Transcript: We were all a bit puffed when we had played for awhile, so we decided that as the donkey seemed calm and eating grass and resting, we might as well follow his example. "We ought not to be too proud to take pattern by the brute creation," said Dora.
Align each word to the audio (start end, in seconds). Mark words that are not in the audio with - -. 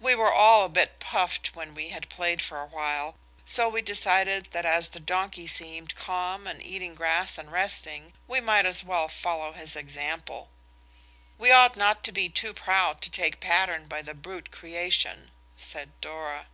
We 0.00 0.16
were 0.16 0.32
all 0.32 0.64
a 0.64 0.68
bit 0.68 0.98
puffed 0.98 1.54
when 1.54 1.72
we 1.72 1.90
had 1.90 2.08
played 2.08 2.42
for 2.42 2.60
awhile, 2.60 3.14
so 3.44 3.68
we 3.68 3.80
decided 3.80 4.46
that 4.46 4.66
as 4.66 4.88
the 4.88 4.98
donkey 4.98 5.46
seemed 5.46 5.94
calm 5.94 6.48
and 6.48 6.60
eating 6.60 6.96
grass 6.96 7.38
and 7.38 7.52
resting, 7.52 8.14
we 8.26 8.40
might 8.40 8.66
as 8.66 8.82
well 8.82 9.06
follow 9.06 9.52
his 9.52 9.76
example. 9.76 10.48
"We 11.38 11.52
ought 11.52 11.76
not 11.76 12.02
to 12.10 12.10
be 12.12 12.28
too 12.28 12.54
proud 12.54 13.00
to 13.02 13.08
take 13.08 13.38
pattern 13.38 13.86
by 13.86 14.02
the 14.02 14.14
brute 14.14 14.50
creation," 14.50 15.30
said 15.56 15.92
Dora. 16.00 16.48